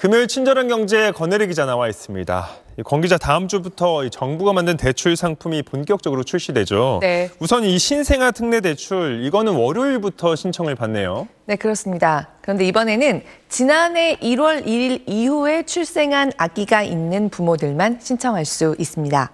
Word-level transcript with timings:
금요일 0.00 0.28
친절한 0.28 0.66
경제 0.68 1.10
권혜리 1.10 1.46
기자 1.46 1.66
나와 1.66 1.86
있습니다. 1.86 2.48
권 2.84 3.02
기자 3.02 3.18
다음 3.18 3.48
주부터 3.48 4.08
정부가 4.08 4.54
만든 4.54 4.78
대출 4.78 5.14
상품이 5.14 5.62
본격적으로 5.62 6.24
출시되죠. 6.24 7.00
네. 7.02 7.28
우선 7.38 7.64
이 7.64 7.78
신생아 7.78 8.30
특례 8.30 8.62
대출 8.62 9.20
이거는 9.22 9.52
월요일부터 9.52 10.36
신청을 10.36 10.74
받네요. 10.74 11.28
네, 11.44 11.56
그렇습니다. 11.56 12.28
그런데 12.40 12.64
이번에는 12.64 13.22
지난해 13.50 14.16
1월 14.22 14.64
1일 14.64 15.02
이후에 15.06 15.64
출생한 15.64 16.32
아기가 16.38 16.82
있는 16.82 17.28
부모들만 17.28 17.98
신청할 18.00 18.46
수 18.46 18.74
있습니다. 18.78 19.30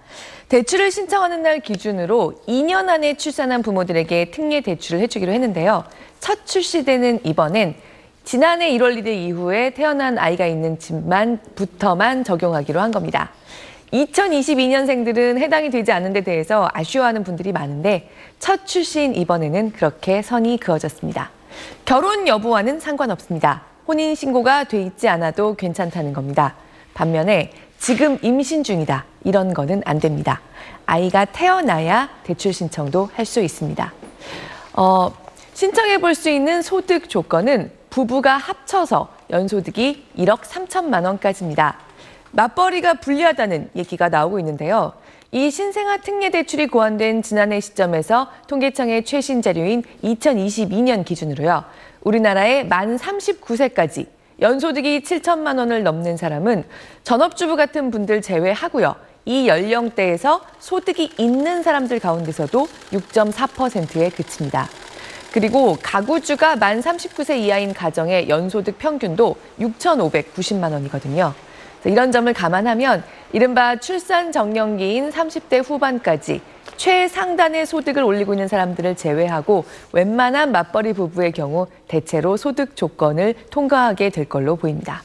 대출을 0.49 0.91
신청하는 0.91 1.43
날 1.43 1.61
기준으로 1.61 2.41
2년 2.45 2.89
안에 2.89 3.15
출산한 3.15 3.61
부모들에게 3.61 4.31
특례 4.31 4.59
대출을 4.59 4.99
해주기로 4.99 5.31
했는데요. 5.31 5.85
첫 6.19 6.45
출시되는 6.45 7.21
이번엔 7.23 7.75
지난해 8.27 8.69
1월 8.71 9.01
1일 9.01 9.07
이후에 9.07 9.69
태어난 9.69 10.17
아이가 10.17 10.45
있는 10.45 10.77
집만부터만 10.77 12.25
적용하기로 12.25 12.81
한 12.81 12.91
겁니다. 12.91 13.29
2022년생들은 13.93 15.37
해당이 15.37 15.69
되지 15.69 15.93
않는 15.93 16.11
데 16.11 16.19
대해서 16.19 16.69
아쉬워하는 16.73 17.23
분들이 17.23 17.53
많은데 17.53 18.09
첫 18.37 18.67
출시인 18.67 19.15
이번에는 19.15 19.71
그렇게 19.71 20.21
선이 20.21 20.57
그어졌습니다. 20.57 21.29
결혼 21.85 22.27
여부와는 22.27 22.81
상관없습니다. 22.81 23.63
혼인 23.87 24.13
신고가 24.13 24.65
돼 24.65 24.81
있지 24.81 25.07
않아도 25.07 25.55
괜찮다는 25.55 26.11
겁니다. 26.11 26.55
반면에 26.95 27.53
지금 27.79 28.19
임신 28.23 28.61
중이다 28.61 29.05
이런 29.23 29.53
거는 29.53 29.83
안 29.85 30.01
됩니다. 30.01 30.41
아이가 30.85 31.23
태어나야 31.23 32.09
대출 32.25 32.51
신청도 32.51 33.09
할 33.13 33.25
수 33.25 33.39
있습니다. 33.39 33.93
어, 34.73 35.13
신청해 35.53 35.99
볼 36.01 36.13
수 36.13 36.29
있는 36.29 36.61
소득 36.61 37.09
조건은 37.09 37.76
부부가 37.89 38.37
합쳐서 38.37 39.09
연소득이 39.29 40.05
1억 40.17 40.41
3천만 40.41 41.05
원까지입니다. 41.05 41.77
맞벌이가 42.31 42.95
불리하다는 42.95 43.71
얘기가 43.75 44.09
나오고 44.09 44.39
있는데요. 44.39 44.93
이 45.31 45.51
신생아 45.51 45.97
특례 45.97 46.29
대출이 46.29 46.67
고안된 46.67 47.21
지난해 47.21 47.59
시점에서 47.59 48.29
통계청의 48.47 49.03
최신 49.03 49.41
자료인 49.41 49.83
2022년 50.03 51.03
기준으로요. 51.03 51.65
우리나라의 52.01 52.67
만 52.67 52.97
39세까지 52.97 54.07
연소득이 54.39 55.01
7천만 55.01 55.57
원을 55.57 55.83
넘는 55.83 56.15
사람은 56.15 56.63
전업주부 57.03 57.55
같은 57.55 57.91
분들 57.91 58.21
제외하고요. 58.21 58.95
이 59.25 59.47
연령대에서 59.47 60.41
소득이 60.59 61.11
있는 61.17 61.61
사람들 61.61 61.99
가운데서도 61.99 62.67
6.4%에 62.91 64.09
그칩니다. 64.09 64.69
그리고 65.31 65.77
가구주가 65.81 66.55
만 66.55 66.79
39세 66.79 67.37
이하인 67.37 67.73
가정의 67.73 68.29
연소득 68.29 68.77
평균도 68.79 69.35
6,590만 69.59 70.71
원이거든요. 70.71 71.33
이런 71.85 72.11
점을 72.11 72.31
감안하면 72.33 73.03
이른바 73.33 73.75
출산 73.77 74.31
정년기인 74.31 75.11
30대 75.11 75.63
후반까지 75.63 76.41
최상단의 76.75 77.65
소득을 77.65 78.03
올리고 78.03 78.33
있는 78.33 78.47
사람들을 78.47 78.95
제외하고 78.95 79.65
웬만한 79.93 80.51
맞벌이 80.51 80.93
부부의 80.93 81.31
경우 81.31 81.67
대체로 81.87 82.37
소득 82.37 82.75
조건을 82.75 83.35
통과하게 83.49 84.09
될 84.09 84.25
걸로 84.25 84.55
보입니다. 84.55 85.01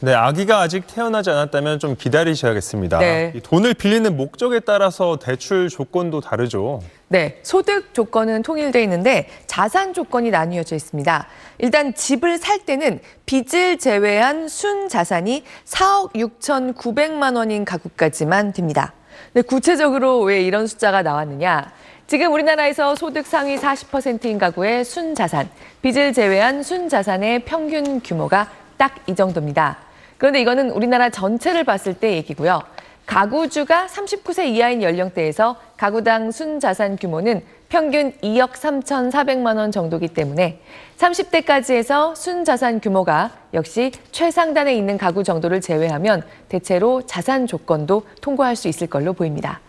네, 0.00 0.12
아기가 0.12 0.60
아직 0.60 0.86
태어나지 0.86 1.30
않았다면 1.30 1.78
좀 1.78 1.96
기다리셔야겠습니다. 1.96 2.98
네. 2.98 3.32
이 3.34 3.40
돈을 3.40 3.74
빌리는 3.74 4.16
목적에 4.16 4.60
따라서 4.60 5.18
대출 5.18 5.68
조건도 5.70 6.20
다르죠. 6.20 6.82
네, 7.08 7.38
소득 7.42 7.94
조건은 7.94 8.42
통일돼 8.42 8.82
있는데 8.82 9.28
자산 9.46 9.94
조건이 9.94 10.30
나뉘어져 10.30 10.76
있습니다. 10.76 11.26
일단 11.58 11.94
집을 11.94 12.36
살 12.36 12.58
때는 12.58 13.00
빚을 13.24 13.78
제외한 13.78 14.48
순 14.48 14.88
자산이 14.88 15.44
4억 15.64 16.12
6,900만 16.14 17.36
원인 17.36 17.64
가구까지만 17.64 18.52
됩니다. 18.52 18.92
네, 19.32 19.40
구체적으로 19.40 20.20
왜 20.20 20.42
이런 20.42 20.66
숫자가 20.66 21.02
나왔느냐? 21.02 21.72
지금 22.06 22.32
우리나라에서 22.32 22.94
소득 22.96 23.26
상위 23.26 23.56
40%인 23.56 24.38
가구의 24.38 24.84
순 24.84 25.14
자산, 25.14 25.48
빚을 25.80 26.12
제외한 26.12 26.62
순 26.62 26.88
자산의 26.88 27.44
평균 27.44 28.00
규모가 28.00 28.50
딱 28.76 29.06
이 29.06 29.14
정도입니다. 29.14 29.85
그런데 30.18 30.40
이거는 30.40 30.70
우리나라 30.70 31.10
전체를 31.10 31.64
봤을 31.64 31.94
때 31.94 32.12
얘기고요. 32.14 32.62
가구주가 33.06 33.86
39세 33.86 34.46
이하인 34.48 34.82
연령대에서 34.82 35.56
가구당 35.76 36.32
순자산 36.32 36.96
규모는 36.96 37.42
평균 37.68 38.12
2억 38.22 38.52
3,400만 38.52 39.56
원 39.56 39.70
정도기 39.70 40.08
때문에 40.08 40.60
30대까지 40.98 41.74
해서 41.74 42.14
순자산 42.14 42.80
규모가 42.80 43.30
역시 43.54 43.92
최상단에 44.12 44.74
있는 44.74 44.98
가구 44.98 45.22
정도를 45.22 45.60
제외하면 45.60 46.22
대체로 46.48 47.02
자산 47.06 47.46
조건도 47.46 48.02
통과할 48.20 48.56
수 48.56 48.68
있을 48.68 48.88
걸로 48.88 49.12
보입니다. 49.12 49.60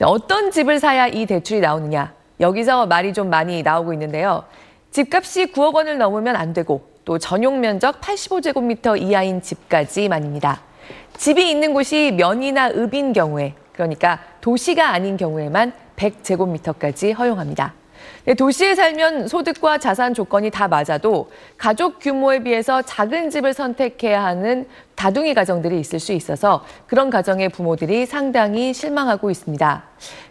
어떤 0.00 0.50
집을 0.50 0.80
사야 0.80 1.06
이 1.06 1.26
대출이 1.26 1.60
나오느냐? 1.60 2.12
여기서 2.40 2.86
말이 2.86 3.12
좀 3.12 3.28
많이 3.30 3.62
나오고 3.62 3.92
있는데요. 3.92 4.44
집값이 4.90 5.52
9억 5.52 5.74
원을 5.74 5.98
넘으면 5.98 6.34
안 6.36 6.52
되고 6.52 6.89
또 7.10 7.18
전용 7.18 7.58
면적 7.58 8.00
85제곱미터 8.00 8.96
이하인 8.96 9.42
집까지만입니다. 9.42 10.60
집이 11.16 11.50
있는 11.50 11.74
곳이 11.74 12.12
면이나 12.12 12.70
읍인 12.70 13.14
경우에 13.14 13.54
그러니까 13.72 14.20
도시가 14.40 14.90
아닌 14.90 15.16
경우에만 15.16 15.72
100제곱미터까지 15.96 17.18
허용합니다. 17.18 17.74
네, 18.24 18.34
도시에 18.34 18.74
살면 18.74 19.28
소득과 19.28 19.78
자산 19.78 20.14
조건이 20.14 20.50
다 20.50 20.68
맞아도 20.68 21.30
가족 21.56 21.98
규모에 22.00 22.40
비해서 22.40 22.82
작은 22.82 23.30
집을 23.30 23.54
선택해야 23.54 24.22
하는 24.22 24.66
다둥이 24.94 25.32
가정들이 25.34 25.80
있을 25.80 25.98
수 25.98 26.12
있어서 26.12 26.64
그런 26.86 27.08
가정의 27.08 27.48
부모들이 27.48 28.04
상당히 28.04 28.74
실망하고 28.74 29.30
있습니다. 29.30 29.84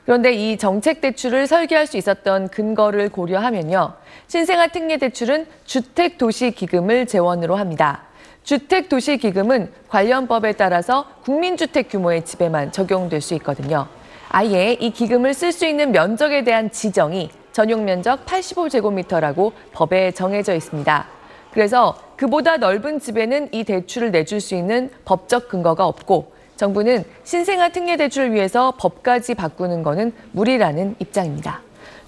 그런데 0.06 0.34
이 0.34 0.58
정책 0.58 1.02
대출을 1.02 1.48
설계할 1.48 1.88
수 1.88 1.98
있었던 1.98 2.50
근거를 2.50 3.10
고려하면요. 3.10 3.94
신생아 4.28 4.68
특례 4.68 4.98
대출은 4.98 5.48
주택 5.66 6.18
도시 6.18 6.52
기금을 6.52 7.08
재원으로 7.08 7.56
합니다. 7.56 8.04
주택 8.44 8.90
도시 8.90 9.18
기금은 9.18 9.72
관련 9.88 10.28
법에 10.28 10.54
따라서 10.54 11.06
국민주택 11.24 11.90
규모의 11.90 12.26
집에만 12.26 12.72
적용될 12.72 13.22
수 13.22 13.34
있거든요. 13.36 13.88
아예 14.30 14.74
이 14.74 14.92
기금을 14.92 15.34
쓸 15.34 15.52
수 15.52 15.66
있는 15.66 15.92
면적에 15.92 16.44
대한 16.44 16.72
지정이 16.72 17.32
전용 17.60 17.84
면적 17.84 18.26
85제곱미터라고 18.26 19.52
법에 19.74 20.12
정해져 20.12 20.56
있습니다. 20.56 21.08
그래서 21.52 21.94
그보다 22.16 22.56
넓은 22.56 23.02
집에는 23.02 23.50
이 23.52 23.66
대출을 23.66 24.12
내줄 24.12 24.40
수 24.40 24.56
있는 24.56 24.90
법적 25.04 25.50
근거가 25.50 25.86
없고 25.86 26.32
정부는 26.56 27.04
신생아 27.26 27.68
특례 27.74 27.98
대출을 27.98 28.34
위해서 28.34 28.76
법까지 28.78 29.34
바꾸는 29.34 29.84
거는 29.84 30.14
무리라는 30.32 30.96
입장입니다. 31.00 31.60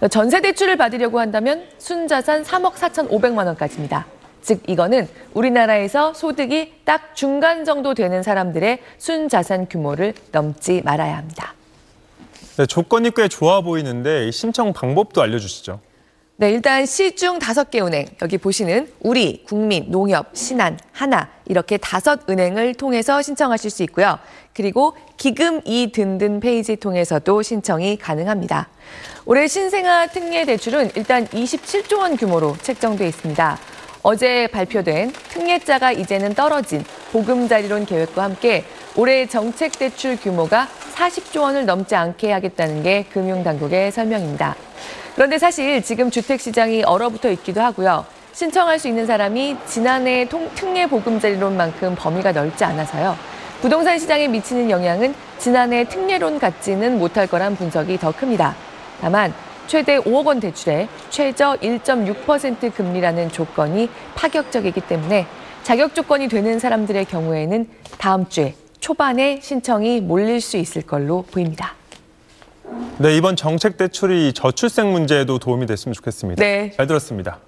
전세 0.09 0.40
대출을 0.40 0.78
받으려고 0.78 1.19
한다면 1.19 1.66
순자산 1.79 2.44
3억 2.44 2.75
4,500만 2.75 3.45
원까지입니다. 3.47 4.06
즉 4.41 4.61
이거는 4.67 5.09
우리나라에서 5.34 6.13
소득이 6.13 6.75
딱 6.85 7.13
중간 7.13 7.66
정도 7.66 7.94
되는 7.94 8.23
사람들의 8.23 8.79
순자산 8.97 9.67
규모를 9.67 10.13
넘지 10.31 10.81
말아야 10.85 11.17
합니다. 11.17 11.56
네, 12.57 12.66
조건이 12.66 13.12
꽤 13.16 13.28
좋아 13.28 13.62
보이는데 13.62 14.28
이 14.28 14.31
신청 14.31 14.73
방법도 14.73 15.22
알려주시죠. 15.22 15.79
네, 16.35 16.50
일단 16.50 16.85
시중 16.85 17.39
다섯 17.39 17.69
개 17.69 17.79
은행 17.81 18.07
여기 18.22 18.38
보시는 18.38 18.91
우리, 19.00 19.44
국민, 19.45 19.91
농협, 19.91 20.31
신한, 20.34 20.79
하나 20.91 21.29
이렇게 21.45 21.78
다섯 21.78 22.28
은행을 22.28 22.73
통해서 22.73 23.22
신청하실 23.22 23.69
수 23.69 23.84
있고요. 23.84 24.17
그리고 24.53 24.97
기금 25.17 25.61
이 25.66 25.91
든든 25.91 26.40
페이지 26.40 26.75
통해서도 26.75 27.41
신청이 27.41 27.97
가능합니다. 27.97 28.69
올해 29.25 29.47
신생아 29.47 30.07
특례 30.07 30.45
대출은 30.45 30.91
일단 30.95 31.28
27조 31.28 32.00
원 32.00 32.17
규모로 32.17 32.57
책정돼 32.61 33.07
있습니다. 33.07 33.59
어제 34.03 34.47
발표된 34.47 35.13
특례자가 35.29 35.91
이제는 35.91 36.34
떨어진 36.34 36.84
보금자리론 37.11 37.85
계획과 37.85 38.23
함께 38.23 38.66
올해 38.96 39.28
정책 39.28 39.78
대출 39.78 40.17
규모가 40.17 40.67
40조 41.01 41.41
원을 41.41 41.65
넘지 41.65 41.95
않게 41.95 42.31
하겠다는 42.31 42.83
게 42.83 43.05
금융당국의 43.11 43.91
설명입니다. 43.91 44.55
그런데 45.15 45.39
사실 45.39 45.81
지금 45.81 46.11
주택시장이 46.11 46.83
얼어붙어 46.83 47.31
있기도 47.31 47.61
하고요. 47.61 48.05
신청할 48.33 48.79
수 48.79 48.87
있는 48.87 49.05
사람이 49.05 49.57
지난해 49.65 50.27
특례 50.55 50.87
보금자리론만큼 50.87 51.95
범위가 51.95 52.31
넓지 52.31 52.63
않아서요. 52.63 53.17
부동산 53.61 53.99
시장에 53.99 54.27
미치는 54.27 54.69
영향은 54.69 55.13
지난해 55.37 55.83
특례론 55.85 56.39
같지는 56.39 56.97
못할 56.97 57.27
거란 57.27 57.55
분석이 57.55 57.97
더 57.97 58.11
큽니다. 58.11 58.55
다만 59.01 59.33
최대 59.67 59.97
5억 59.97 60.25
원 60.25 60.39
대출에 60.39 60.87
최저 61.09 61.57
1.6% 61.61 62.73
금리라는 62.73 63.29
조건이 63.29 63.89
파격적이기 64.15 64.81
때문에 64.81 65.25
자격 65.63 65.93
조건이 65.93 66.27
되는 66.27 66.59
사람들의 66.59 67.05
경우에는 67.05 67.67
다음 67.97 68.27
주에 68.29 68.55
초반에 68.91 69.40
신청이 69.41 70.02
몰릴 70.02 70.41
수 70.41 70.58
있을 70.58 70.82
걸로 70.82 71.22
보입니다. 71.22 71.76
네, 72.97 73.16
이번 73.16 73.38
정책 73.38 73.78
대출이 73.78 74.34
저출생 74.34 74.91
문제에도 74.91 75.40
도움이 75.40 75.66
됐으면 75.66 75.93
좋겠습니다. 75.93 76.43
네. 76.43 76.73
잘 76.76 76.88
들었습니다. 76.88 77.40